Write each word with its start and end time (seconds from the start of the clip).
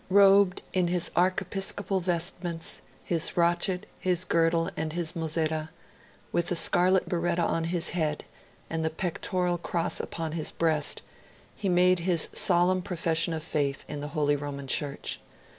Robed 0.09 0.63
in 0.73 0.87
his 0.87 1.11
archiepiscopal 1.15 1.99
vestments, 1.99 2.81
his 3.03 3.37
rochet, 3.37 3.81
his 3.99 4.25
girdle, 4.25 4.71
and 4.75 4.93
his 4.93 5.15
mozzetta, 5.15 5.69
with 6.31 6.47
the 6.47 6.55
scarlet 6.55 7.07
biretta 7.07 7.43
on 7.43 7.65
his 7.65 7.89
head, 7.89 8.23
and 8.67 8.83
the 8.83 8.89
pectoral 8.89 9.59
cross 9.59 9.99
upon 9.99 10.31
his 10.31 10.51
breast, 10.51 11.03
he 11.55 11.69
made 11.69 11.99
his 11.99 12.29
solemn 12.33 12.81
Profession 12.81 13.31
of 13.31 13.43
Faith 13.43 13.85
in 13.87 13.99
the 14.01 14.07
Holy 14.17 14.35
Roman 14.35 14.65
Church. 14.65 15.19